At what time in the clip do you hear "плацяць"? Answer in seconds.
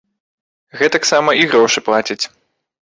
1.91-2.21